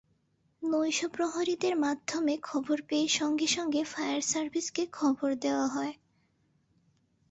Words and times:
নৈশপ্রহরীদের 0.61 1.75
মাধ্যমে 1.77 2.33
খবর 2.41 2.77
পেয়ে 2.87 3.07
সঙ্গে 3.09 3.47
সঙ্গে 3.47 3.81
ফায়ার 3.83 4.21
সার্ভিসকে 4.21 4.83
খবর 4.91 5.29
দেওয়া 5.35 5.67
হয়। 5.67 5.93